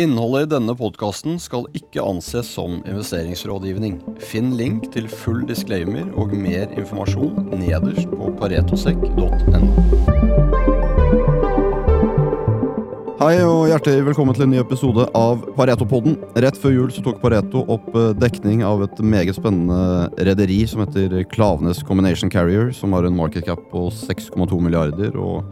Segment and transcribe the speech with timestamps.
[0.00, 3.98] Innholdet i denne podkasten skal ikke anses som investeringsrådgivning.
[4.24, 9.60] Finn link til full disclaimer og mer informasjon nederst på paretosekk.no.
[13.20, 16.16] Hei og hjertelig velkommen til en ny episode av Pareto-podden.
[16.46, 20.80] Rett før jul så tok Pareto opp eh, dekning av et meget spennende rederi som
[20.86, 25.44] heter Klavenes Combination Carrier, som har en market cap på 6,2 milliarder og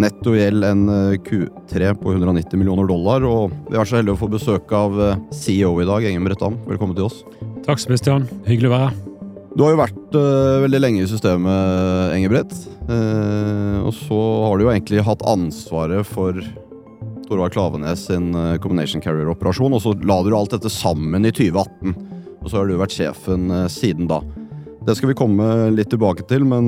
[0.00, 3.24] netto gjeld en eh, Q3 på 190 millioner dollar.
[3.28, 6.58] Og vi er så heldige å få besøk av eh, CEO i dag, Engen Brettam.
[6.68, 7.22] Velkommen til oss.
[7.66, 8.28] Takk, Sebastian.
[8.48, 9.02] Hyggelig å være her.
[9.54, 12.50] Du har jo vært uh, veldig lenge i systemet, Engebrett.
[12.88, 16.40] Uh, og så har du jo egentlig hatt ansvaret for
[17.28, 21.94] Torvald Klavenes sin uh, Combination Carrier-operasjon, og så la du alt dette sammen i 2018.
[22.42, 24.18] Og så har du vært sjefen siden da.
[24.84, 26.66] Det skal vi komme litt tilbake til, men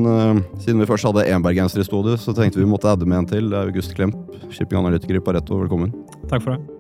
[0.63, 3.19] siden vi først hadde én bergenser i studio, så tenkte vi vi måtte adde med
[3.19, 3.51] en til.
[3.53, 4.17] Det er August Klemp,
[4.49, 5.59] shippinganalytiker i Pareto.
[5.61, 5.93] Velkommen.
[6.31, 6.77] Takk for det.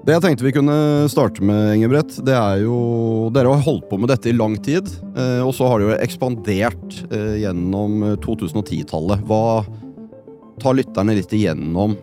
[0.00, 0.74] Det jeg tenkte vi kunne
[1.12, 4.90] starte med, Ingebrett, det er jo Dere har holdt på med dette i lang tid,
[5.12, 9.22] eh, og så har det jo ekspandert eh, gjennom 2010-tallet.
[9.30, 9.62] Hva
[10.60, 11.94] tar lytterne litt igjennom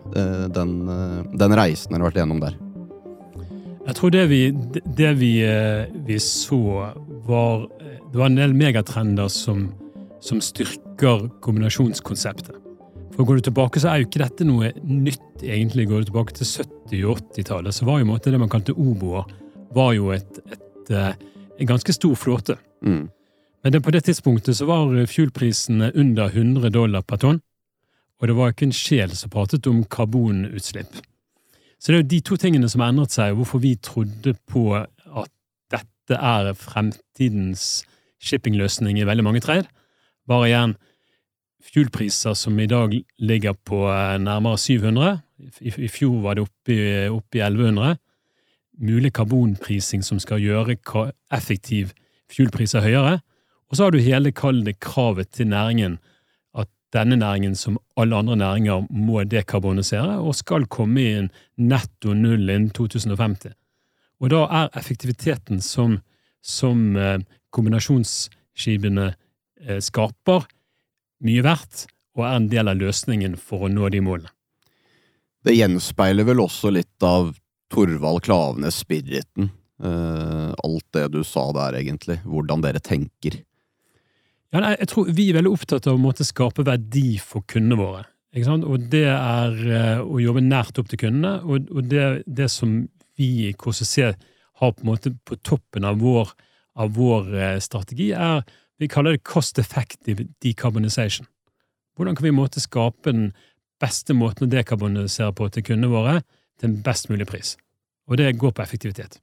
[0.56, 0.72] den,
[1.36, 2.56] den, reisen dere har vært igjennom der?
[3.84, 4.40] Jeg tror det vi,
[4.98, 5.34] det vi,
[6.08, 6.62] vi så,
[7.28, 7.68] var
[8.12, 9.66] Det var en del megatrender som,
[10.24, 12.56] som styrker kombinasjonskonseptet.
[13.12, 15.88] For Går du tilbake, så er jo ikke dette noe nytt, egentlig.
[15.90, 19.26] Går du tilbake til 70- og 80-tallet, så var jo måte det man kalte oboer,
[19.74, 21.18] var jo et, et, eh,
[21.58, 22.56] en ganske stor flåte.
[22.86, 23.08] Mm.
[23.62, 27.42] Men det, på det tidspunktet så var fuelprisene under 100 dollar per tonn,
[28.18, 31.02] og det var ikke en sjel som pratet om karbonutslipp.
[31.78, 34.34] Så det er jo de to tingene som har endret seg, og hvorfor vi trodde
[34.48, 35.30] på at
[35.74, 37.84] dette er fremtidens
[38.22, 39.68] shippingløsning i veldig mange trær.
[40.28, 40.74] Bare igjen,
[41.64, 45.18] fuelpriser som i dag ligger på eh, nærmere 700.
[45.60, 47.98] I, fjor var det oppe i, oppe i 1100.
[48.78, 50.76] Mulig karbonprising som skal gjøre
[51.34, 51.94] effektiv
[52.30, 53.18] fuelpriser høyere.
[53.68, 55.98] Og så har du hele kallet kravet til næringen,
[56.56, 62.14] at denne næringen som alle andre næringer må dekarbonisere, og skal komme i en netto
[62.14, 63.52] null innen 2050.
[64.18, 66.00] Og da er effektiviteten som,
[66.42, 67.18] som eh,
[67.54, 70.46] kombinasjonsskipene eh, skaper,
[71.24, 71.86] mye verdt,
[72.18, 74.32] og er en del av løsningen for å nå de målene.
[75.46, 77.30] Det gjenspeiler vel også litt av
[77.72, 79.52] Torvald Klavenes spiriten.
[79.78, 82.18] Uh, alt det du sa der, egentlig.
[82.26, 83.38] Hvordan dere tenker.
[84.50, 87.78] Ja, nei, jeg tror Vi er veldig opptatt av å måtte skape verdi for kundene
[87.78, 88.06] våre.
[88.34, 91.38] Og det er uh, å jobbe nært opp til kundene.
[91.46, 92.80] Og, det, det, som
[93.18, 94.10] vi i KCC
[94.58, 96.34] har på på toppen av vår,
[96.78, 98.44] av vår uh, strategi, er
[98.78, 101.26] vi kaller det cost effective decarbonization.
[101.98, 103.32] Hvordan kan vi måte skape den
[103.82, 106.20] beste måten å dekarbonisere på til kundene våre
[106.60, 107.56] til en best mulig pris?
[108.06, 109.18] Og det går på effektivitet.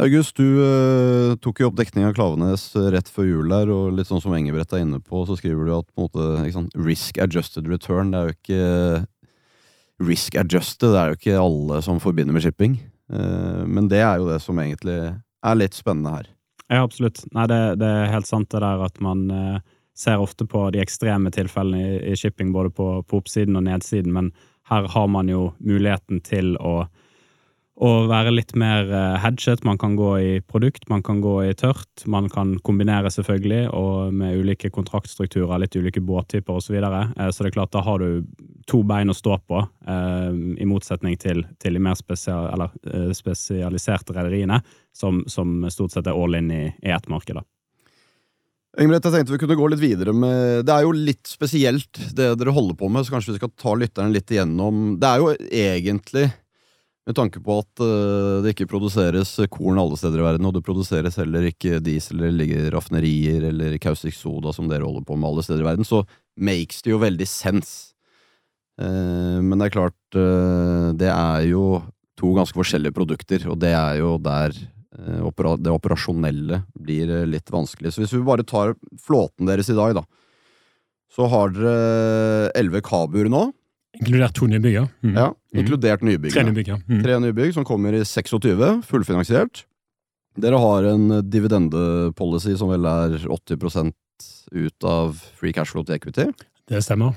[0.00, 4.08] August, du eh, tok jo opp dekning av Klavenes rett før jul der, og litt
[4.08, 7.20] sånn som Engebrett er inne på, så skriver du at på en måte, sant, risk
[7.20, 12.32] adjusted return, det er jo ikke risk adjusted, det er jo ikke alle som forbinder
[12.32, 12.78] med shipping.
[13.12, 14.96] Eh, men det er jo det som egentlig
[15.46, 16.30] er litt spennende her.
[16.70, 17.24] Ja, absolutt.
[17.34, 19.58] Nei, det, det, er helt sant det der at man eh,
[19.98, 24.14] ser ofte på de ekstreme tilfellene i, i shipping, både på, på, oppsiden og nedsiden,
[24.14, 24.30] men
[24.70, 26.84] her har man jo muligheten til å
[27.80, 29.62] å være litt mer eh, hedget.
[29.64, 32.04] Man kan gå i produkt, man kan gå i tørt.
[32.10, 36.68] Man kan kombinere, selvfølgelig, og med ulike kontraktstrukturer, litt ulike båttyper osv.
[36.68, 37.06] Så, videre.
[37.16, 38.20] Eh, så det er klart, da har du
[38.70, 39.60] to bein å stå på,
[39.90, 44.60] eh, i motsetning til, til de mer spesial, eller, spesialiserte rederiene,
[44.96, 47.42] som, som, stort sett er all in i, i ett marked.
[48.78, 52.28] Ingebrigt, jeg tenkte vi kunne gå litt videre med Det er jo litt spesielt, det
[52.38, 55.32] dere holder på med, så kanskje vi skal ta lytteren litt igjennom Det er jo
[55.50, 56.28] egentlig
[57.08, 60.62] med tanke på at uh, det ikke produseres korn alle steder i verden, og det
[60.62, 65.42] produseres heller ikke diesel eller raffinerier eller kaustikk soda som dere holder på med alle
[65.42, 66.04] steder i verden, så
[66.38, 67.89] makes det jo veldig sense.
[68.80, 71.64] Uh, men det er klart, uh, det er jo
[72.20, 74.54] to ganske forskjellige produkter, og det er jo der
[75.00, 77.92] det operasjonelle blir litt vanskelig.
[77.94, 80.02] Så hvis vi bare tar flåten deres i dag, da,
[81.14, 83.46] så har dere elleve kabuer nå.
[83.96, 84.84] Inkludert to nybygg, ja.
[85.02, 85.14] Mm.
[85.16, 86.34] ja inkludert nybygg.
[86.34, 86.78] Tre nybygg, ja.
[86.84, 87.00] Mm.
[87.06, 89.64] Tre nybygg som kommer i 26, fullfinansiert.
[90.40, 93.90] Dere har en dividendepolicy som vel er 80
[94.52, 96.28] ut av free cash flow til equity.
[96.70, 97.16] Det stemmer.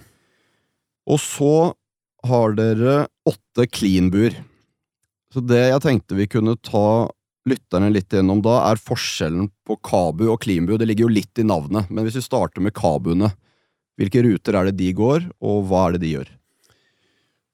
[1.10, 1.56] Og så
[2.28, 4.36] har dere åtte clean-bur.
[5.34, 7.10] Så det jeg tenkte vi kunne ta
[7.50, 10.78] lytterne litt gjennom da, er forskjellen på Kabu og Cleanbu.
[10.80, 13.34] Det ligger jo litt i navnet, men hvis vi starter med Kabuene,
[14.00, 16.32] hvilke ruter er det de går, og hva er det de gjør?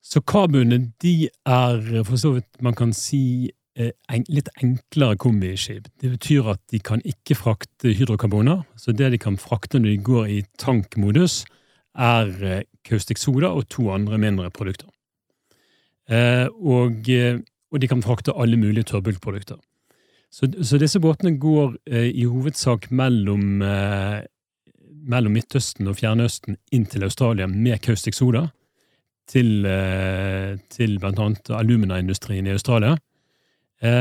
[0.09, 5.89] Så kabuene de er for så vidt man kan si eh, en, litt enklere kombiskip.
[5.99, 8.63] Det betyr at de kan ikke frakte hydrokarboner.
[8.79, 11.43] Så det de kan frakte når de går i tankmodus,
[11.99, 12.31] er
[12.87, 14.89] kaustikk soda og to andre mindre produkter.
[16.09, 17.39] Eh, og, eh,
[17.71, 19.59] og de kan frakte alle mulige tørrbulkprodukter.
[20.29, 23.61] Så, så disse båtene går eh, i hovedsak mellom,
[25.09, 28.49] mellom Midtøsten og Fjernøsten inn til Australia med caustic soda.
[29.29, 29.61] Til,
[30.73, 32.95] til blant annet aluminaindustrien i Australia.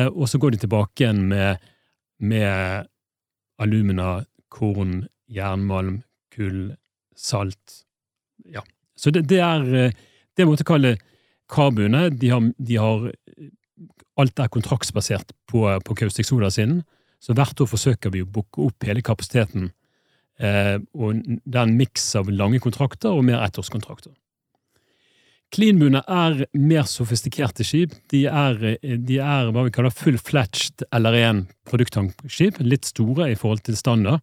[0.08, 1.66] Og så går de tilbake igjen med,
[2.16, 2.88] med
[3.60, 5.98] alumina, korn, jernmalm,
[6.32, 6.70] kull,
[7.12, 7.82] salt.
[8.55, 8.65] Ja.
[8.99, 9.97] Så det, det er eh,
[10.35, 10.97] det jeg måtte kalle
[11.50, 12.09] kabuene.
[12.15, 13.11] De har, de har
[14.19, 16.81] Alt er kontraktsbasert på, på Kaustik Soda sin,
[17.23, 19.69] så hvert år forsøker vi å booke opp hele kapasiteten.
[20.43, 24.11] Eh, og Det er en miks av lange kontrakter og mer ettårskontrakter.
[25.55, 27.95] Cleanbune er mer sofistikerte skip.
[28.12, 32.59] De er, de er hva vi kaller full-fletched LR1 produkttankskip.
[32.61, 34.21] Litt store i forhold til standard.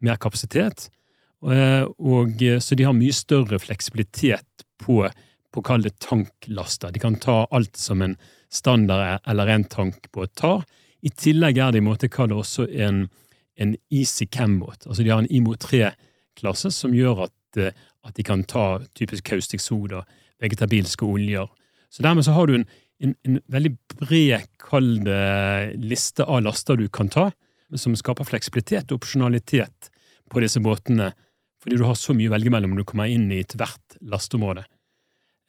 [0.00, 0.86] Mer kapasitet.
[1.50, 5.02] Eh, og, så de har mye større fleksibilitet på,
[5.50, 6.92] på å kalle det tanklaster.
[6.94, 8.16] De kan ta alt som en
[8.52, 10.62] standard eller en tankbåt tar.
[11.02, 13.06] I tillegg er det i måte kall det også en,
[13.58, 14.86] en Easy Cam-båt.
[14.86, 17.74] Altså de har en IMO 3-klasse som gjør at, eh,
[18.06, 18.66] at, de kan ta
[18.98, 20.04] typisk kaustikk soda
[20.42, 21.50] vegetabilske oljer.
[21.90, 22.68] Så dermed så har du en,
[23.02, 25.10] en, en veldig bred, kald
[25.78, 27.28] liste av laster du kan ta,
[27.78, 29.90] som skaper fleksibilitet og opsjonalitet
[30.32, 31.10] på disse båtene,
[31.62, 34.64] fordi du har så mye å velge mellom når du kommer inn i ethvert lasteområde.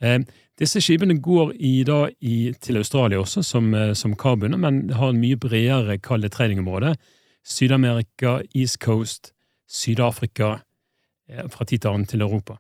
[0.03, 0.19] Eh,
[0.59, 5.13] disse skipene går i, da, i, til Australia også, som, eh, som kabuene, men har
[5.13, 6.95] en mye bredere kalde tradingområde.
[7.43, 9.33] Syd-Amerika, East Coast,
[9.67, 10.59] Syd-Afrika,
[11.29, 12.59] eh, fra tid til annen til Europa.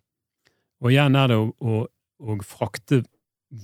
[0.83, 1.83] Og igjen er det å, å
[2.23, 3.03] å frakte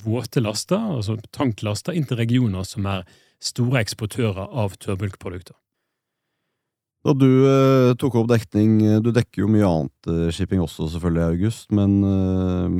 [0.04, 3.08] våte laster, altså tanklaster, inn til regioner som er
[3.42, 5.56] store eksportører av tørrbulkprodukter.
[7.06, 10.90] Da du eh, tok opp dekning eh, Du dekker jo mye annet eh, shipping også,
[10.92, 12.80] selvfølgelig, i August, men eh,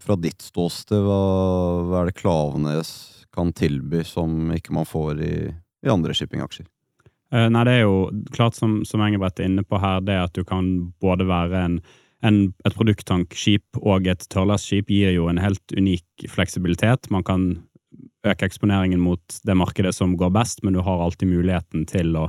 [0.00, 1.22] fra ditt ståsted, hva,
[1.88, 2.92] hva, er det Klavenes
[3.34, 6.68] kan tilby som ikke man får i, i andre shippingaksjer?
[7.34, 10.38] Eh, nei, det er jo klart, som, som Engebrett er inne på her, det at
[10.38, 10.70] du kan
[11.02, 11.82] både være en
[12.26, 17.08] en, et produkttankskip og et tørrlastskip gir jo en helt unik fleksibilitet.
[17.12, 17.46] Man kan
[18.26, 22.28] øke eksponeringen mot det markedet som går best, men du har alltid muligheten til å,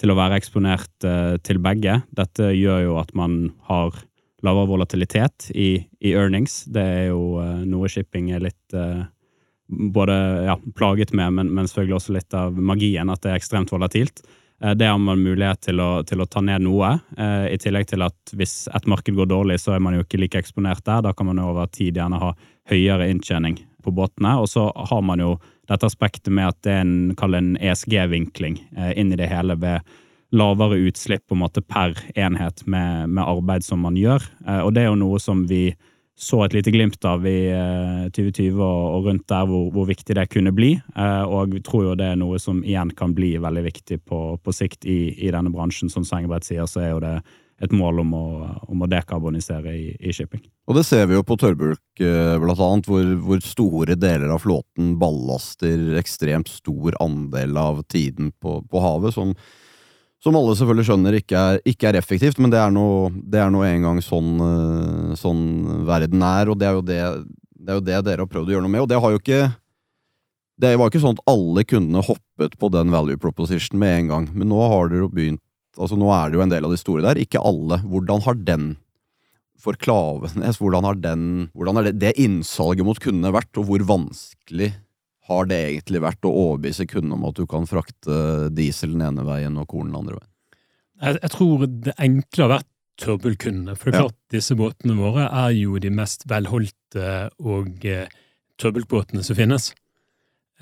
[0.00, 2.00] til å være eksponert uh, til begge.
[2.16, 3.96] Dette gjør jo at man har
[4.44, 6.64] lavere volatilitet i, i earnings.
[6.70, 9.06] Det er jo uh, noe shipping er litt uh,
[9.68, 10.16] både
[10.46, 14.22] ja, plaget med, men, men, selvfølgelig også litt av magien, at det er ekstremt volatilt.
[14.62, 17.88] Eh, det har man mulighet til å, til å ta ned noe, eh, i tillegg
[17.90, 21.02] til at hvis et marked går dårlig, så er man jo ikke like eksponert der.
[21.08, 22.32] Da kan man jo over tid gjerne ha
[22.70, 24.36] høyere inntjening på båtene.
[24.42, 25.36] Og så har man jo
[25.70, 29.96] dette aspektet med at det er en, en ESG-vinkling eh, inn i det hele ved
[30.36, 34.24] lavere utslipp på en måte per enhet med, med arbeid som man gjør.
[34.66, 35.70] Og det er jo noe som vi
[36.16, 37.52] så et lite glimt av i
[38.16, 40.72] 2020 og, og rundt der hvor, hvor, viktig det kunne bli.
[40.96, 44.20] Eh, og vi tror jo det er noe som igjen kan bli veldig viktig på,
[44.40, 45.92] på sikt i, i, denne bransjen.
[45.92, 47.18] Som Sengebrett sier, så er jo det
[47.62, 48.24] et mål om å,
[48.68, 50.42] om å dekarbonisere i, i, shipping.
[50.68, 54.42] Og det ser vi jo på tørrbulk, eh, blant annet, hvor, hvor, store deler av
[54.44, 59.16] flåten ballaster ekstremt stor andel av tiden på, på havet.
[59.16, 59.32] som
[60.26, 64.00] som alle selvfølgelig skjønner ikke er, ikke er effektivt, men det er nå en gang
[64.02, 65.42] sånn, eh, sånn,
[65.86, 66.98] verden er, og det er, det,
[67.52, 68.84] det er jo det dere har prøvd å gjøre noe med.
[68.84, 69.46] Og det har jo ikke
[70.56, 74.28] Det var ikke sånn at alle kundene hoppet på den value proposition med en gang,
[74.32, 75.42] men nå har dere jo begynt
[75.76, 77.80] Altså Nå er det jo en del av de store der, ikke alle.
[77.84, 78.74] Hvordan har den
[79.60, 81.22] for Klavenes, hvordan har den,
[81.56, 84.70] hvordan har det, det innsalget mot kundene vært, og hvor vanskelig
[85.26, 89.24] har det egentlig vært å overbevise kundene om at du kan frakte diesel den ene
[89.26, 90.32] veien og korn den andre veien?
[91.02, 92.70] Jeg, jeg tror det enkle har vært
[93.02, 93.74] tørrbulkundene.
[93.76, 94.34] For det er klart, ja.
[94.38, 97.10] disse båtene våre er jo de mest velholdte
[97.42, 98.06] og eh,
[98.60, 99.72] tørrbulkbåtene som finnes.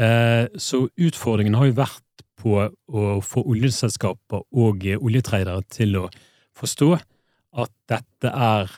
[0.01, 6.07] Eh, så utfordringen har jo vært på å få oljeselskaper og eh, oljetradere til å
[6.59, 6.91] forstå
[7.65, 8.71] at dette er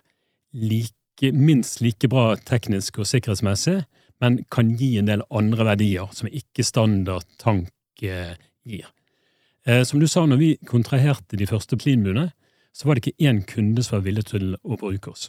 [0.57, 3.81] like, minst like bra teknisk og sikkerhetsmessig
[4.23, 8.89] men kan gi en del andre verdier som ikke standard tank eh, gir.
[9.67, 12.31] Eh, som du sa, når vi kontraherte de første plinbuene,
[12.77, 15.29] så var det ikke én kunde som var villig til å bruke oss.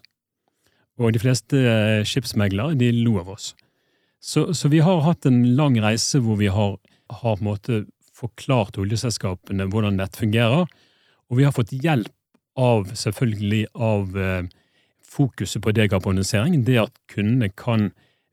[0.98, 1.60] Og de fleste
[2.10, 3.52] skipsmeglere de lo av oss.
[4.20, 6.78] Så, så, vi har hatt en lang reise hvor vi har,
[7.22, 7.44] har
[8.18, 10.66] forklart oljeselskapene hvordan nett fungerer,
[11.28, 12.14] og vi har fått hjelp
[12.58, 14.16] av, selvfølgelig, av
[15.08, 17.92] fokuset på dekarbonisering, det at kundene kan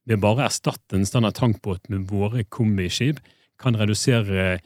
[0.08, 3.20] ved bare å erstatte en standard tankbåt med våre kombiskip,
[3.60, 4.58] kan redusere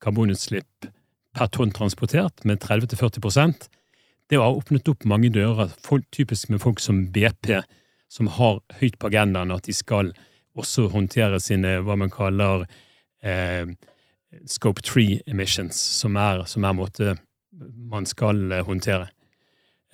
[0.00, 0.88] karbonutslipp
[1.36, 3.66] per tonn transportert med 30-40%
[4.30, 7.60] Det har åpnet opp mange dører, folk, typisk med folk som BP,
[8.08, 10.10] som har høyt på agendaen at de skal
[10.56, 12.64] også håndtere sine hva man kaller
[13.22, 13.68] eh,
[14.46, 17.16] scope 3 emissions, som er, som er måte
[17.90, 19.08] man skal eh, håndtere.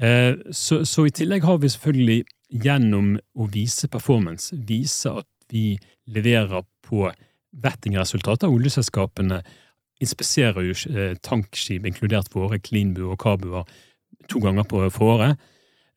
[0.02, 2.22] Eh, så, så, i tillegg har vi selvfølgelig
[2.64, 5.76] gjennom å vise performance, vise at vi
[6.10, 7.06] leverer på
[7.62, 8.50] vettingresultater.
[8.50, 9.42] Oljeselskapene
[10.02, 13.68] inspiserer jo eh, tankskip, inkludert våre Cleanbu og Kabuer,
[14.30, 15.38] to ganger på året.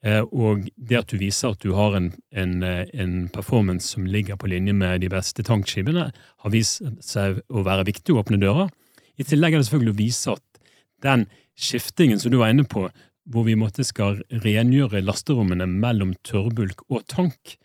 [0.06, 4.06] Eh, og det at du viser at du har en, en, eh, en, performance som
[4.06, 8.40] ligger på linje med de beste tankskipene, har vist seg å være viktig å åpne
[8.42, 8.70] dører.
[9.18, 10.62] I tillegg er det selvfølgelig å vise at
[11.06, 11.26] den
[11.58, 12.86] skiftingen som du var inne på,
[13.26, 17.58] hvor vi måtte skal rengjøre lasterommene mellom tørrbulk og tank,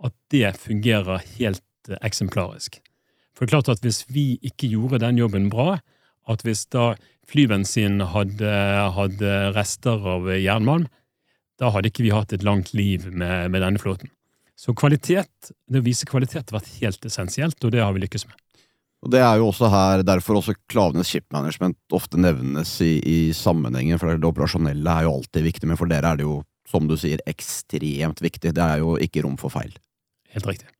[0.00, 2.80] at det fungerer helt eh, eksemplarisk.
[3.36, 5.82] For det er klart at hvis vi ikke gjorde den jobben bra,
[6.30, 6.94] at hvis da
[7.28, 8.52] flybensin hadde,
[8.96, 10.86] hadde rester av jernmalm,
[11.60, 14.10] da hadde ikke vi hatt et langt liv med, med denne flåten.
[14.58, 18.26] Så kvalitet, det å vise kvalitet har vært helt essensielt, og det har vi lykkes
[18.28, 18.38] med.
[19.04, 24.00] Og Det er jo også her, derfor også Klavenes Shipmanagement ofte nevnes i, i sammenhengen,
[24.00, 26.38] for det operasjonelle er jo alltid viktig, men for dere er det jo,
[26.70, 28.54] som du sier, ekstremt viktig.
[28.56, 29.74] Det er jo ikke rom for feil.
[30.32, 30.70] Helt riktig.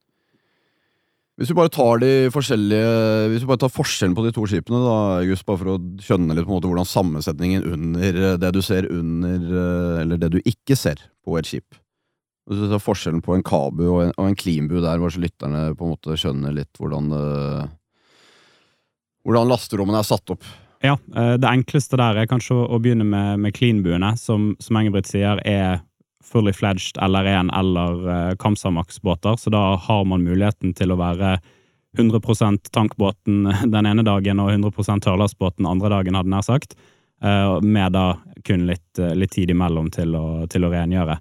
[1.34, 2.90] Hvis vi bare tar de forskjellige
[3.32, 6.36] Hvis vi bare tar forskjellen på de to skipene, da, August, bare for å skjønne
[6.36, 9.48] litt på en måte hvordan sammensetningen under det du ser under
[10.04, 11.78] Eller det du ikke ser på et skip.
[12.46, 15.22] Hvis du tar forskjellen på en Kabu og en, og en Cleanbu der, bare så
[15.22, 17.08] lytterne på en måte skjønner litt hvordan
[19.24, 20.44] Hvordan lasterommene er satt opp.
[20.84, 25.08] Ja, eh, det enkleste der er kanskje å begynne med, med Cleanbuene, som, som Engebrigt
[25.08, 25.80] sier er
[26.24, 31.38] fully fledged LR1 eller uh, Kamsamax-båter, så da har man muligheten til å være
[31.98, 36.76] 100% tankbåten den ene dagen og 100% tørrlastbåten andre dagen, hadde nær sagt,
[37.24, 38.06] uh, med da
[38.44, 41.18] kun litt, uh, litt tid imellom til å, til å rengjøre.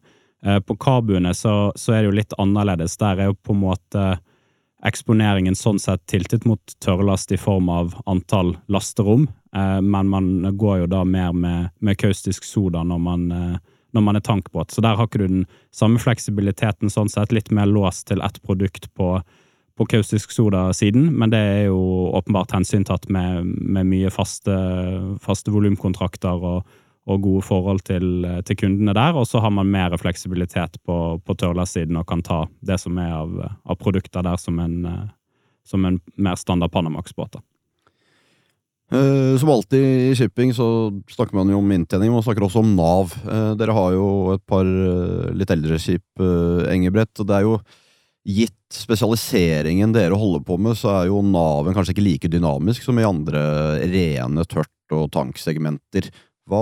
[0.67, 2.97] På kabuene så, så, er det jo litt annerledes.
[2.99, 4.01] Der er jo på en måte
[4.83, 10.27] eksponeringen sånn sett tiltet mot tørrlast i form av antall lasterom, men man
[10.59, 13.23] går jo da mer med, med kaustisk soda når man
[13.93, 14.73] når man er tankbåt.
[14.73, 17.33] Så der har ikke du den samme fleksibiliteten, sånn sett.
[17.35, 19.15] Litt mer låst til ett produkt på,
[19.77, 24.55] på kaustisk soda-siden, men det er jo åpenbart hensyntatt med, med mye faste,
[25.23, 29.17] faste volumkontrakter og, og, gode forhold til, til, kundene der.
[29.17, 33.17] Og så har man mer fleksibilitet på, på tørrlastsiden og kan ta det som er
[33.21, 34.83] av, av produkter der som en,
[35.67, 37.41] som en mer standard Panamax-båt.
[38.93, 40.65] Uh, som alltid i shipping så
[41.09, 43.15] snakker man jo om inntjening, man snakker også om Nav.
[43.25, 46.05] Uh, dere har jo et par uh, litt eldre skip,
[46.69, 47.13] Engebrett.
[47.17, 47.57] og det er jo
[48.23, 52.95] Gitt spesialiseringen dere holder på med, så er jo Nav-en kanskje ikke like dynamisk som
[52.95, 53.41] i andre
[53.91, 56.07] rene tørt- og tanksegmenter.
[56.47, 56.61] Hva,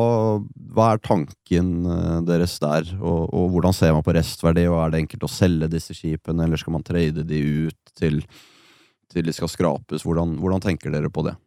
[0.73, 1.85] hva er tanken
[2.25, 4.65] deres der, og, og, hvordan ser man på restverdi?
[4.71, 8.23] og Er det enkelt å selge disse skipene, eller skal man trade de ut til,
[9.13, 10.01] til de skal skrapes?
[10.07, 11.37] Hvordan, hvordan tenker dere på det?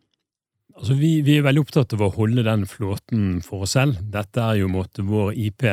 [0.74, 4.00] Altså, vi, vi, er veldig opptatt av å holde den flåten for oss selv.
[4.10, 5.68] Dette er jo måte vår IP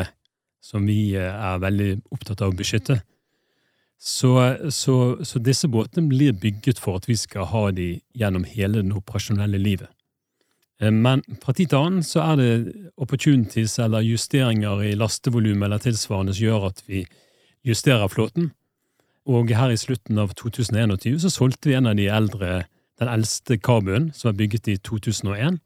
[0.61, 2.99] som vi eh, er veldig opptatt av å beskytte.
[4.01, 4.33] Så,
[4.73, 8.95] så, så, disse båtene blir bygget for at vi skal ha de gjennom hele det
[8.97, 9.89] operasjonelle livet.
[10.81, 12.53] Eh, men fra tid til annen så er det
[13.01, 17.07] opportunities eller justeringer i lastevolumet eller tilsvarende som gjør at vi
[17.65, 18.51] justerer flåten.
[19.29, 22.63] Og her i slutten av 2021 så solgte vi en av de eldre
[23.01, 25.59] den eldste kabuen, som er bygget i 2001.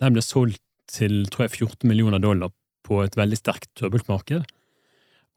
[0.00, 2.52] Den ble solgt til tror jeg, 14 millioner dollar
[2.84, 4.44] på et veldig sterkt tørrbulkmarked.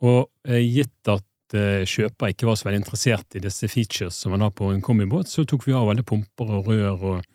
[0.07, 4.35] Og eh, gitt at eh, kjøper ikke var så veldig interessert i disse features som
[4.35, 7.27] man har på en kombibåt, så tok vi av alle pumper og rør og,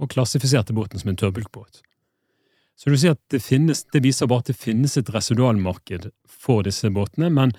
[0.00, 1.82] og klassifiserte båten som en tørrbulkbåt.
[2.80, 6.64] Så du sier at det, finnes, det viser bare at det finnes et residualmarked for
[6.64, 7.52] disse båtene, men,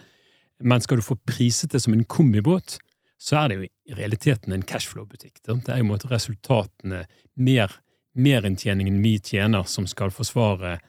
[0.57, 2.79] men skal du få priset det som en kombibåt,
[3.21, 5.43] så er det jo i realiteten en cashflow-butikk.
[5.45, 7.03] Det er jo resultatene,
[7.37, 7.75] mer,
[8.17, 10.79] merinntjeningen vi tjener, som skal forsvare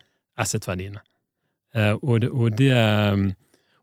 [0.41, 1.03] asset-verdiene.
[1.77, 2.63] Eh, og, og,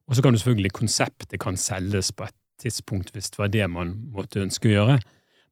[0.10, 3.70] og så kan du selvfølgelig konseptet kan selges på et tidspunkt hvis det var det
[3.72, 4.98] man måtte ønske å gjøre,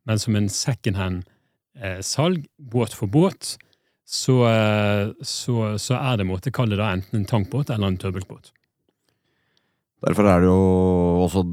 [0.08, 3.56] men som en secondhand-salg, eh, båt for båt,
[4.08, 8.00] så, eh, så, så, er det måte kall det da enten en tankbåt eller en
[8.00, 8.54] tøbbelbåt.
[10.08, 10.62] Derfor er det jo
[11.26, 11.44] også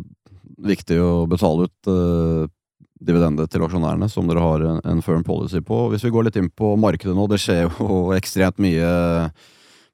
[0.58, 2.44] viktig å betale ut uh,
[3.04, 5.88] dividende til aksjonærene, som dere har en, en firm policy på.
[5.92, 8.88] Hvis vi går litt inn på markedet nå, det skjer jo ekstremt mye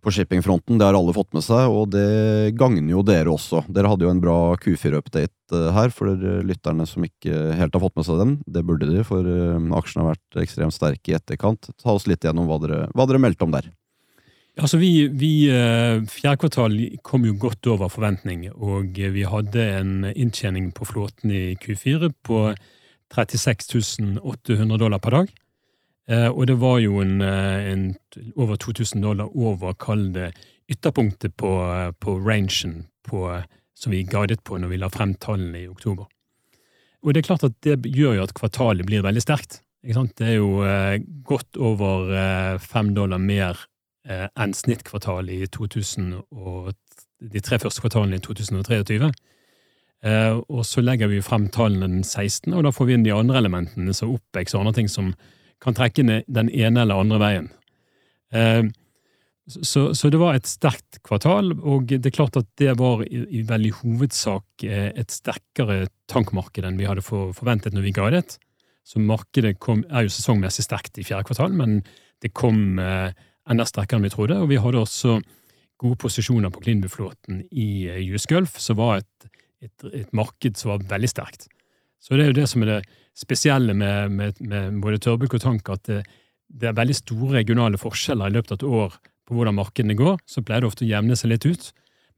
[0.00, 0.78] på shippingfronten.
[0.78, 3.64] Det har alle fått med seg, og det gagner jo dere også.
[3.68, 6.14] Dere hadde jo en bra Q4-update eh, her, for
[6.46, 8.36] lytterne som ikke helt har fått med seg den.
[8.46, 11.72] Det burde de, for eh, aksjene har vært ekstremt sterke i etterkant.
[11.82, 13.68] Ta oss litt gjennom hva dere, hva dere meldte om der.
[14.58, 16.74] Altså vi, vi, eh, Fjerde kvartal
[17.06, 22.40] kom jo godt over forventning, og vi hadde en inntjening på flåten i Q4 på
[23.14, 25.30] 36 800 dollar per dag.
[26.10, 27.94] Eh, og det var jo en, eh, en
[28.36, 30.32] over 2000 dollar over, kall det,
[30.70, 31.50] ytterpunktet på,
[31.98, 33.42] på rangen på,
[33.74, 36.06] som vi guidet på når vi la frem tallene i oktober.
[37.02, 39.62] Og det er klart at det gjør jo at kvartalet blir veldig sterkt.
[39.82, 40.60] Det er jo
[41.24, 43.56] godt over fem dollar mer
[44.10, 46.72] enn snittkvartalet i 2000 og
[47.20, 49.10] de tre første kvartalene i 2023.
[50.48, 53.38] og så legger vi frem tallene den 16., og da får vi inn de andre
[53.38, 55.12] elementene, som OPEX og andre ting som
[55.60, 57.48] kan trekke ned den ene eller andre veien.
[58.32, 58.62] Eh,
[59.50, 63.24] så, så, det var et sterkt kvartal, og det er klart at det var i,
[63.40, 68.38] i veldig hovedsak eh, et sterkere tankmarked enn vi hadde forventet når vi guidet.
[68.86, 71.80] Så markedet kom, er jo sesongmessig sterkt i fjerde kvartal, men
[72.22, 73.10] det kom eh,
[73.50, 74.38] enda sterkere enn vi trodde.
[74.40, 75.18] Og vi hadde også
[75.80, 79.30] gode posisjoner på Cleanbu-flåten i US Gulf, som var et,
[79.64, 81.48] et, et, marked som var veldig sterkt.
[82.00, 82.80] Så det er jo det som er det
[83.16, 86.02] spesielle med, med, med både tørrbulk og tank, at det,
[86.48, 88.96] det, er veldig store regionale forskjeller i løpet av et år
[89.28, 90.20] på hvordan markedene går.
[90.28, 91.70] Så pleier det ofte å jevne seg litt ut.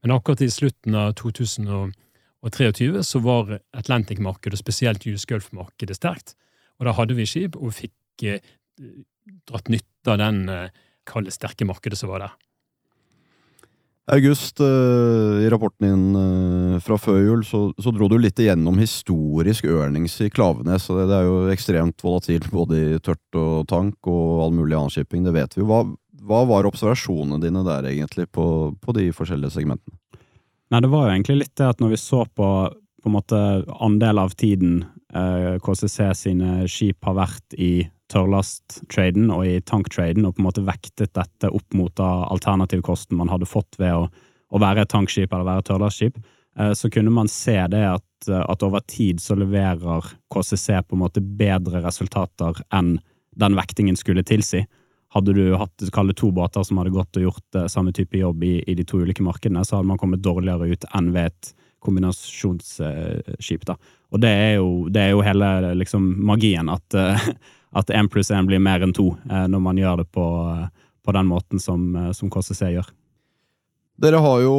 [0.03, 6.35] Men akkurat i slutten av 2023 så var Atlantic-markedet, og spesielt US Gulf-markedet, sterkt.
[6.79, 8.43] Og da hadde vi skip, og fikk eh,
[9.47, 10.83] dratt nytte av den eh,
[11.31, 12.33] sterke markedet som var der.
[14.11, 18.75] August, uh, i rapporten din uh, fra før jul, så, så, dro du litt igjennom
[18.81, 20.89] historisk earnings i Klavenes.
[20.89, 24.75] og det, det, er jo ekstremt volatilt både i tørt og tank og all mulig
[24.75, 25.69] annen shipping, det vet vi jo.
[25.71, 25.85] Hva,
[26.19, 28.45] hva var observasjonene dine der egentlig på,
[28.83, 29.95] på, de forskjellige segmentene?
[30.73, 32.49] Nei, Det var jo egentlig litt det at når vi så på
[33.03, 33.39] på en måte
[33.83, 37.83] andel av tiden eh, KCC sine skip har vært i
[38.13, 43.49] tørrlasttraden og i tank-traden, og på en måte vektet dette opp mot alternativkosten man hadde
[43.49, 44.07] fått ved å,
[44.53, 46.19] å være et tankskip eller være et tørrlastskip,
[46.59, 51.03] eh, så kunne man se det at, at, over tid så leverer KCC på en
[51.03, 52.95] måte bedre resultater enn
[53.33, 54.63] den vektingen skulle tilsi.
[55.13, 55.83] Hadde du hatt
[56.17, 59.01] to båter som hadde gått og gjort uh, samme type jobb i, i, de to
[59.01, 61.51] ulike markedene, så hadde man kommet dårligere ut enn ved et
[61.83, 63.65] kombinasjonsskip.
[63.67, 63.75] da.
[64.09, 66.95] og det er, jo, det er jo hele liksom, magien, at,
[67.73, 70.25] at én pluss én blir mer enn to eh, når man gjør det på,
[71.03, 72.91] på den måten som, eh, som, KCC gjør.
[74.03, 74.55] Dere har jo,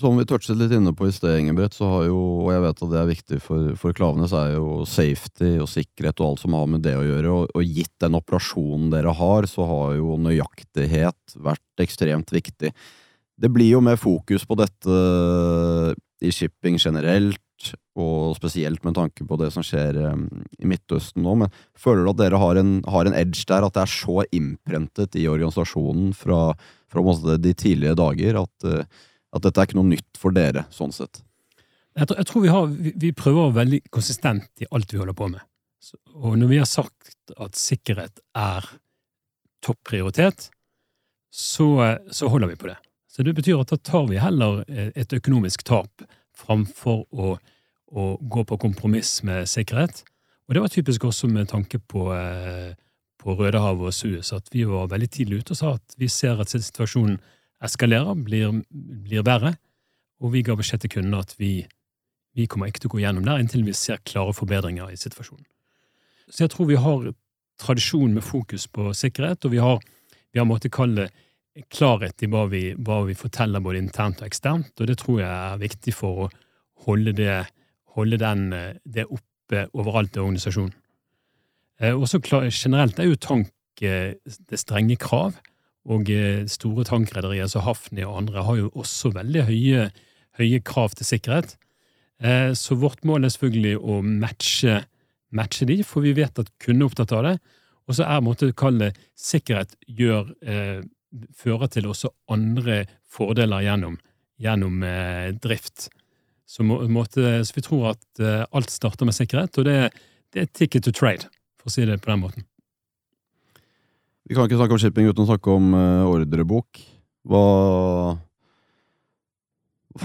[0.00, 2.82] som vi touchet litt inne på i sted, Ingebrigt, så har jo, og jeg vet
[2.84, 6.56] at det er viktig for, for Klavenes, er jo safety og sikkerhet og alt som
[6.56, 7.36] har med det å gjøre.
[7.36, 12.72] Og, og gitt den operasjonen dere har, så har jo nøyaktighet vært ekstremt viktig.
[13.42, 14.96] Det blir jo mer fokus på dette
[16.22, 17.42] i shipping generelt,
[17.98, 20.26] og spesielt med tanke på det som skjer um,
[20.58, 21.34] i Midtøsten nå.
[21.42, 24.24] Men føler du at dere har en, har en, edge der, at det er så
[24.32, 26.54] innprentet i organisasjonen fra,
[26.92, 29.04] fra de tidlige dager at, uh,
[29.36, 31.22] at, dette er ikke noe nytt for dere, sånn sett?
[31.98, 35.18] Jeg tror, jeg tror vi, har, vi, vi, prøver veldig konsistent i alt vi holder
[35.18, 35.44] på med.
[35.82, 38.70] Så, og når vi har sagt at sikkerhet er
[39.62, 40.48] topp prioritet,
[41.32, 42.78] så, så holder vi på det.
[43.12, 46.04] Så det betyr at da tar vi heller et økonomisk tap
[46.36, 47.36] framfor å,
[47.92, 50.02] å gå på kompromiss med sikkerhet.
[50.48, 52.74] Og det var typisk også med tanke på, eh,
[53.20, 56.40] på Rødehavet og Suez, at vi var veldig tidlig ute og sa at vi ser
[56.40, 57.20] at situasjonen
[57.62, 59.54] eskalerer, blir, blir verre,
[60.20, 61.66] og vi ga beskjed til kundene at vi,
[62.34, 65.46] vi kommer ikke til å gå gjennom der inntil vi ser klare forbedringer i situasjonen.
[66.28, 67.12] Så jeg tror vi har
[67.62, 69.82] tradisjon med fokus på sikkerhet, og vi har,
[70.32, 74.28] vi har måttet kalle det klarhet i hva vi, hva vi, forteller både internt og
[74.28, 76.30] eksternt, og det tror jeg er viktig for å
[76.86, 77.42] holde det,
[77.96, 78.50] holde den,
[78.84, 80.74] det oppe overalt i organisasjonen.
[81.82, 83.50] Eh, også generelt er jo tank
[83.82, 84.14] eh,
[84.50, 85.38] det strenge krav,
[85.90, 89.90] og eh, store tankrederier som Hafni og andre har jo også veldig høye,
[90.38, 91.56] høye krav til sikkerhet.
[92.54, 94.76] Så vårt mål er selvfølgelig å matche,
[95.34, 97.32] matche de, for vi vet at kunden er opptatt av det.
[97.90, 100.30] Og så er måte å kalle sikkerhet gjør
[101.34, 103.98] fører til også andre fordeler gjennom,
[104.40, 105.88] gjennom eh, drift.
[106.52, 109.76] Så, må, måtte, så, vi tror at eh, alt starter med sikkerhet, og det,
[110.34, 112.44] det, er ticket to trade, for å si det på den måten.
[114.28, 116.82] Vi kan ikke snakke om shipping uten å snakke om eh, ordrebok.
[117.24, 117.44] Hva,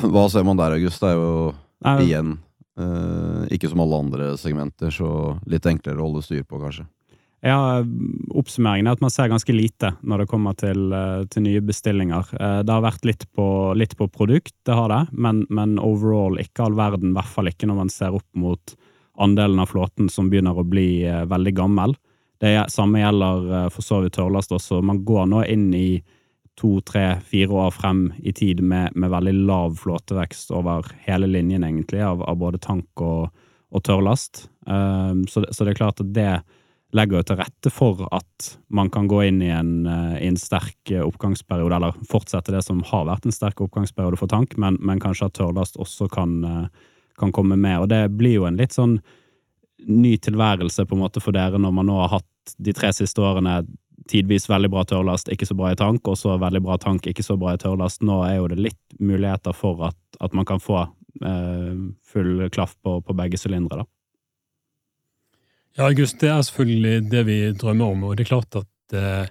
[0.07, 1.03] hva ser man der, August?
[1.03, 1.33] Det er jo
[1.83, 1.97] Nei.
[2.05, 2.37] igjen
[2.79, 5.09] eh, ikke som alle andre segmenter, så
[5.51, 6.87] litt enklere å holde styr på, kanskje.
[7.47, 7.79] Ja,
[8.35, 12.27] Oppsummeringen er at man ser ganske lite når det kommer til, eh, til nye bestillinger.
[12.35, 16.39] Eh, det har vært litt på, litt på produkt, det har det, men, men, overall
[16.41, 17.13] ikke all verden.
[17.13, 18.75] I hvert fall ikke når man ser opp mot
[19.17, 21.95] andelen av flåten som begynner å bli eh, veldig gammel.
[22.37, 24.83] Det samme gjelder for så vidt tørrlast også.
[24.85, 26.03] Man går nå inn i
[26.57, 31.63] to, tre, fire år frem i tid med, med veldig lav flåtevekst over hele linjen,
[31.65, 33.31] egentlig, av, av både tank og,
[33.73, 34.47] og tørrlast.
[34.65, 36.31] Um, så, så, det er klart at det
[36.97, 40.39] legger jo til rette for at man kan gå inn i en, eh, i en,
[40.39, 45.01] sterk oppgangsperiode, eller fortsette det som har vært en sterk oppgangsperiode for tank, men, men
[45.03, 46.85] kanskje at tørrlast også kan, eh,
[47.19, 47.79] kan, komme med.
[47.83, 48.99] Og det blir jo en litt sånn
[49.87, 53.21] ny tilværelse på en måte for dere når man nå har hatt de tre siste
[53.21, 53.61] årene
[54.07, 57.25] tidvis veldig bra tørrlast, ikke så bra i tank, og så veldig bra tank, ikke
[57.25, 58.05] så bra i tørrlast.
[58.07, 61.73] Nå er jo det litt muligheter for at, at man kan få eh,
[62.07, 63.91] full klaff på, på begge sylindere, da.
[65.77, 68.05] Ja, August, det er selvfølgelig det vi drømmer om.
[68.07, 69.27] Og det er klart at eh,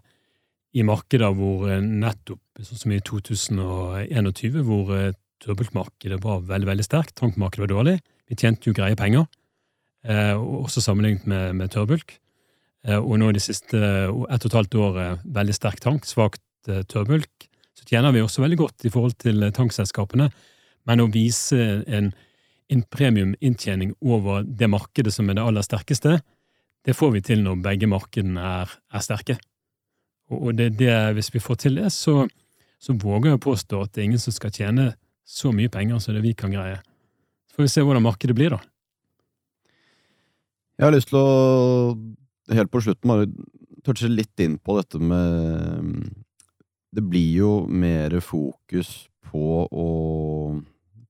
[0.78, 6.86] i markeder hvor eh, nettopp, sånn som i 2021, hvor eh, turbultmarkedet var veldig veldig
[6.86, 7.96] sterkt, tankmarkedet var dårlig,
[8.30, 9.26] vi tjente jo greie penger,
[10.06, 12.14] eh, også sammenlignet med, med tørrbulk.
[12.86, 16.70] Eh, og nå i de siste ett og et halvt året veldig sterk tank, svakt
[16.70, 20.30] eh, tørrbulk, så tjener vi også veldig godt i forhold til tankselskapene.
[20.86, 22.14] Men å vise en,
[22.70, 26.20] en premiuminntjening over det markedet som er det aller sterkeste,
[26.86, 29.36] det får vi til når begge markedene er, er sterke.
[30.30, 32.24] Og det, det, hvis vi får til det, så,
[32.78, 34.92] så, våger jeg å påstå at det er ingen som skal tjene
[35.26, 36.78] så mye penger som det vi kan greie.
[37.50, 38.60] Så får vi se hvordan markedet blir, da.
[40.76, 41.96] Jeg har lyst til å,
[42.54, 43.30] helt på slutten, bare
[43.86, 46.10] touche litt inn på dette med
[46.94, 49.86] Det blir jo mer fokus på, å,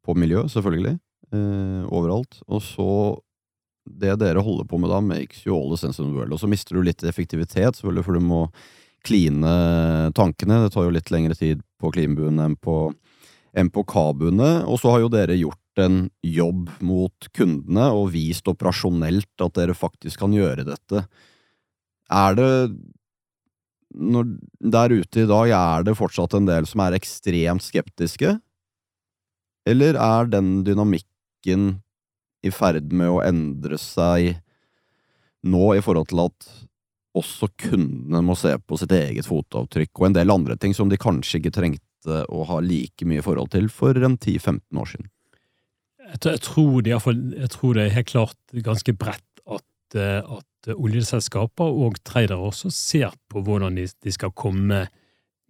[0.04, 0.96] på miljø, selvfølgelig,
[1.32, 2.40] eh, overalt.
[2.48, 2.88] Og så
[3.86, 6.34] det dere holder på med da, makes you all the sense in the world.
[6.34, 8.40] Og så mister du litt effektivitet, selvfølgelig, for du må
[9.06, 9.52] kline
[10.16, 10.64] tankene.
[10.64, 12.90] Det tar jo litt lengre tid på klinbuene enn på,
[13.56, 14.50] enn på kabuene.
[14.66, 19.76] Og så har jo dere gjort en jobb mot kundene og vist operasjonelt at dere
[19.76, 21.06] faktisk kan gjøre dette.
[22.12, 22.50] Er det
[23.96, 24.28] når,
[24.60, 28.34] Der ute i dag, er det fortsatt en del som er ekstremt skeptiske?
[29.66, 31.80] Eller er den dynamikken
[32.46, 34.36] i ferd med å endre seg
[35.46, 36.48] nå i forhold til at
[37.16, 40.98] også kundene må se på sitt eget fotavtrykk og en del andre ting som de
[41.00, 45.08] kanskje ikke trengte å ha like mye forhold til for en 10-15 år siden?
[46.06, 51.80] Jeg, tror det, jeg, tror det, er helt klart ganske bredt at, eh, at oljeselskaper
[51.82, 54.84] og tradere også ser på hvordan de, de, skal komme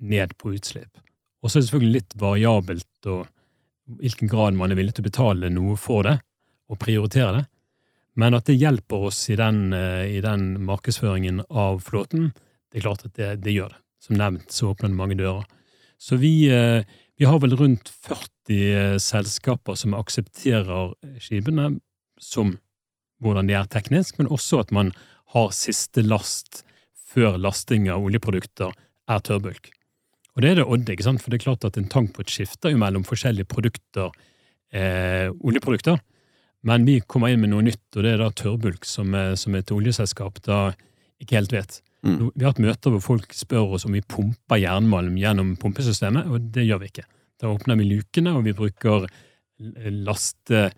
[0.01, 1.03] ned på utslipp.
[1.43, 3.27] Og så er det selvfølgelig litt variabelt og
[4.01, 6.17] hvilken grad man er villig til å betale noe for det
[6.71, 7.45] å prioritere det.
[8.17, 12.33] Men at det hjelper oss i den, eh, i den markedsføringen av flåten,
[12.73, 13.83] det er klart at det, det, gjør det.
[14.01, 15.45] Som nevnt så åpner det mange dører.
[15.99, 16.85] Så vi, eh,
[17.19, 21.79] vi har vel rundt 40 eh, selskaper som aksepterer skipene
[22.21, 22.57] som
[23.23, 24.93] hvordan de er teknisk, men også at man
[25.35, 26.63] har siste last
[27.17, 28.73] før lasting av oljeprodukter
[29.09, 29.71] er tørrbulk.
[30.37, 31.23] Og det er det Odd, ikke sant?
[31.23, 34.13] for det er klart at en tank på et skifter jo mellom forskjellige produkter,
[34.73, 35.97] eh, oljeprodukter.
[36.67, 39.71] Men vi kommer inn med noe nytt, og det er da tørrbulk, som, som et
[39.71, 40.61] oljeselskap da
[41.23, 41.79] ikke helt vet.
[42.07, 42.31] Mm.
[42.35, 46.51] Vi har hatt møter hvor folk spør oss om vi pumper jernmalm gjennom pumpesystemet, og
[46.55, 47.07] det gjør vi ikke.
[47.41, 49.07] Da åpner vi lukene, og vi bruker
[50.07, 50.69] laste,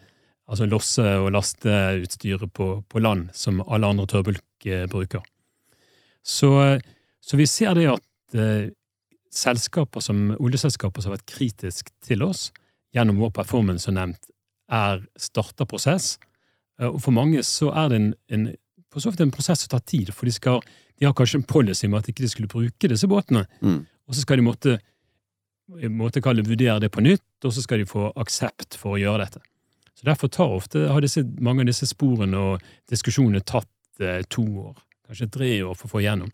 [0.48, 5.24] altså losse- og lasteutstyret på, på land, som alle andre tørrbulk eh, bruker.
[6.22, 6.50] Så,
[7.20, 8.70] så, vi ser det at eh,
[9.32, 12.48] selskaper som, oljeselskaper som har vært kritiske til oss
[12.94, 14.30] gjennom vår performance, som nevnt,
[14.68, 16.16] er starta prosess.
[16.80, 20.28] Eh, og for mange så er det en, en, en prosess som tar tid, for
[20.28, 20.62] de, skal,
[20.98, 23.46] de har kanskje en policy med at ikke de skulle bruke disse båtene.
[23.60, 23.84] Mm.
[24.08, 24.78] Og så skal de måtte,
[25.92, 29.26] måtte kalle, vurdere det på nytt, og så skal de få aksept for å gjøre
[29.26, 29.44] dette.
[29.98, 34.44] Så Derfor tar ofte, har disse, mange av disse sporene og diskusjonene tatt eh, to
[34.68, 34.76] år,
[35.08, 36.30] kanskje tre år for å få igjennom.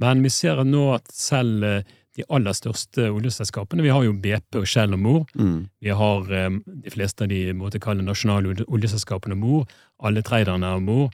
[0.00, 3.84] Men vi ser nå at selv eh, de aller største oljeselskapene.
[3.84, 5.22] Vi har jo BP og Shell og Mor.
[5.32, 5.68] Mm.
[5.80, 9.64] Vi har um, de fleste av de måtte kalle nasjonale oljeselskapene Mor.
[10.04, 11.08] Alle traderne er Mor.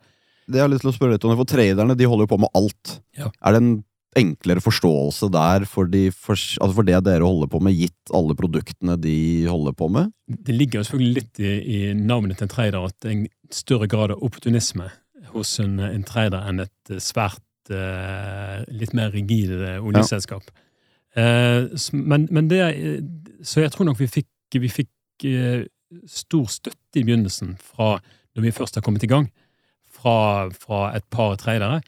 [0.49, 2.41] Det jeg har lyst til å spørre litt om, for Traderne de holder jo på
[2.43, 2.99] med alt.
[3.19, 3.31] Ja.
[3.45, 3.73] Er det en
[4.19, 8.35] enklere forståelse der for, de, for, altså for, det dere holder på med, gitt alle
[8.39, 10.15] produktene de holder på med?
[10.27, 13.91] Det ligger selvfølgelig litt i, i navnet til en trader at det er en større
[13.91, 14.89] grad av opportunisme
[15.35, 17.43] hos en, en trader enn et svært
[17.75, 20.49] uh, litt mer rigid oljeselskap.
[20.49, 20.65] Ja.
[21.19, 22.61] Eh, men, men, det
[23.43, 25.65] Så jeg tror nok vi fikk, vi fikk eh,
[26.07, 27.97] stor støtte i begynnelsen fra
[28.37, 29.31] når vi først har kommet i gang,
[29.89, 31.81] fra, fra et par tradere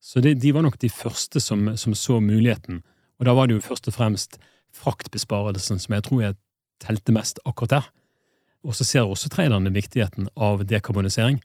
[0.00, 2.82] Så det, de var nok de første som, som, så muligheten.
[3.18, 4.38] Og da var det jo først og fremst
[4.74, 6.36] fraktbesparelsen som jeg tror jeg
[6.82, 7.86] telte mest akkurat der.
[8.64, 11.40] Og så ser også traderne viktigheten av dekarbonisering,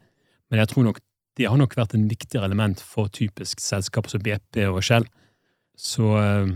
[0.50, 1.00] men jeg tror nok
[1.40, 5.08] det har nok vært en viktigere element for typisk selskaper som BP og Shell.
[5.80, 6.50] Så ja,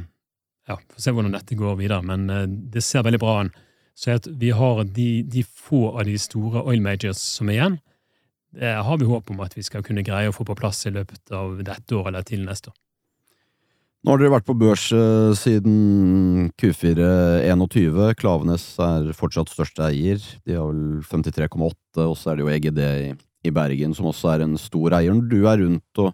[0.67, 3.54] ja, får se hvordan dette går videre, men eh, det ser veldig bra an.
[3.96, 7.82] Så vi har de, de få av de store oil majors som er igjen,
[8.54, 10.93] det har vi håp om at vi skal kunne greie å få på plass i
[10.93, 12.78] løpet av dette året eller til neste år.
[14.04, 18.02] Nå har dere vært på børs eh, siden Q4-21.
[18.19, 20.19] Klavenes er fortsatt største eier.
[20.43, 24.34] De har vel 53,8, og så er det jo EGD i, i, Bergen som også
[24.34, 25.13] er en stor eier.
[25.13, 26.13] Når du er rundt og,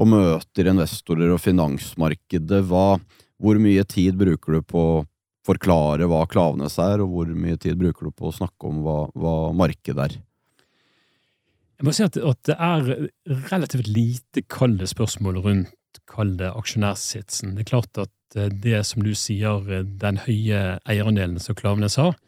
[0.00, 3.00] og møter investorer og finansmarkedet, hva,
[3.40, 5.00] hvor mye tid bruker du på å
[5.46, 8.98] forklare hva Klavenes er, og hvor mye tid bruker du på å snakke om hva,
[9.16, 10.18] hva markedet er?
[11.80, 12.88] Jeg må si at, at det er
[13.48, 15.76] relativt lite kalde spørsmål rundt
[16.10, 17.54] kall det aksjonærsitsen.
[17.56, 21.96] Det er klart at eh, det som du sier, eh, den høye eierandelen som Klavenes
[22.00, 22.18] har,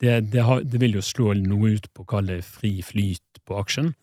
[0.00, 3.56] det, det, har, det, vil jo slå noe ut på å det fri flyt på
[3.56, 3.94] aksjen.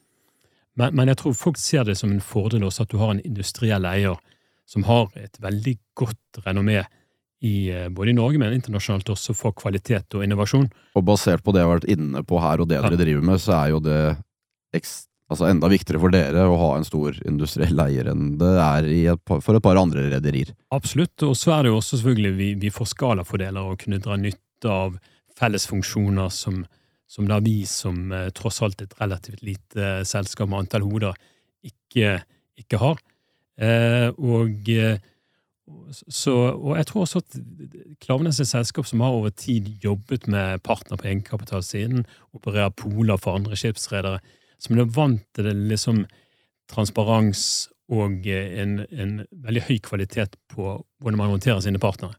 [0.79, 3.21] Men, men, jeg tror folk ser det som en fordel også at du har en
[3.21, 4.17] industriell eier
[4.65, 6.81] som har et veldig godt renommé
[7.43, 10.69] i, eh, både i Norge, men internasjonalt også for kvalitet og innovasjon.
[10.95, 13.41] Og basert på det jeg har vært inne på her, og det dere driver med,
[13.43, 13.99] så er jo det
[14.73, 19.21] altså enda viktigere for dere å ha en stor industriell eier enn det er et
[19.27, 20.53] par, for et par andre rederier.
[20.73, 24.17] Absolutt, og så er det jo også selvfølgelig vi, vi får skalafordeler og kunne dra
[24.19, 24.97] nytte av
[25.43, 26.63] fellesfunksjoner som,
[27.07, 31.17] som da vi som eh, tross alt et relativt lite eh, selskap med antall hoder
[31.63, 32.21] ikke,
[32.59, 33.01] ikke har.
[33.61, 34.97] Eh, og, eh,
[35.91, 37.35] så, og jeg tror også at
[38.03, 43.19] Klaveness er et selskap som har over tid jobbet med partner på egenkapitalsiden, opererer poler
[43.21, 44.19] for andre skipsredere
[44.63, 46.03] som er vant til det liksom
[46.71, 52.15] transparens og en, en, veldig høy kvalitet på hvordan man håndterer sine partnere.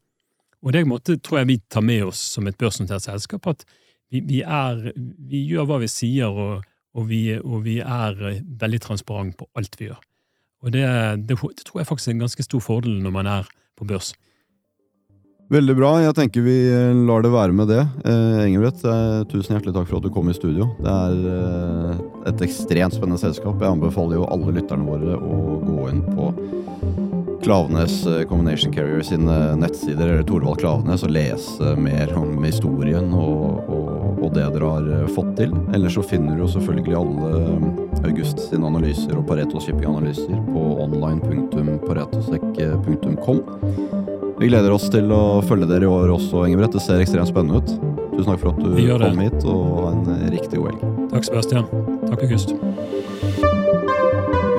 [0.65, 3.67] Og det måte, tror jeg vi tar med oss som et børsnotert selskap, at
[4.13, 6.65] vi, vi, er, vi, gjør hva vi sier, og,
[6.97, 8.17] og, vi, og, vi, er
[8.63, 10.01] veldig transparent på alt vi gjør.
[10.65, 10.85] Og det,
[11.29, 14.15] det, det tror jeg faktisk er en ganske stor fordel når man er på børs.
[15.53, 15.91] Veldig bra.
[16.01, 17.83] Jeg tenker vi eh, lar det være med det.
[18.09, 20.71] Eh, Engebrett, eh, tusen hjertelig takk for at du kom i studio.
[20.81, 22.01] Det er eh,
[22.31, 23.61] et ekstremt spennende selskap.
[23.61, 26.31] Jeg anbefaler jo alle lytterne våre å gå inn på
[27.45, 33.65] Klavenes eh, Combination Carrier sine nettsider, eller Torvald Klavenes, og lese mer om historien og,
[33.69, 35.51] og, og, det dere har eh, fått til.
[35.77, 37.29] Ellers så finner du jo selvfølgelig alle
[38.05, 43.39] August sine analyser og Pareto Shipping-analyser på online.paretosek.com.
[44.41, 46.75] Vi gleder oss til å følge dere i år også, Ingebrett.
[46.75, 47.71] Det ser ekstremt spennende ut.
[48.15, 48.69] Tusen takk for at du
[49.05, 50.81] kom hit, og ha en eh, riktig god helg.
[51.15, 51.65] Takk, Sebastian.
[52.09, 52.49] Takk, August.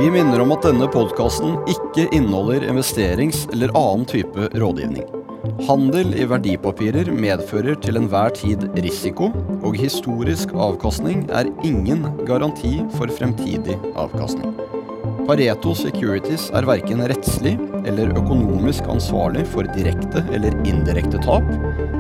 [0.06, 5.08] Vi minner om at denne podkasten ikke inneholder investerings- eller annen type rådgivning.
[5.66, 9.32] Handel i verdipapirer medfører til enhver tid risiko,
[9.66, 14.54] og historisk avkastning er ingen garanti for fremtidig avkastning.
[15.26, 17.56] Pareto Securities er verken rettslig
[17.90, 21.50] eller økonomisk ansvarlig for direkte eller indirekte tap,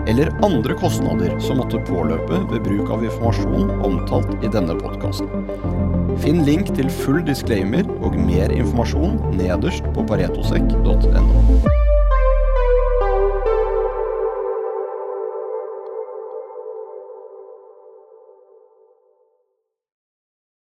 [0.06, 6.05] eller andre kostnader som måtte påløpe ved bruk av informasjon omtalt i denne podkasten.
[6.24, 11.85] Finn link til full disclaimer og mer informasjon nederst på paretosek.no.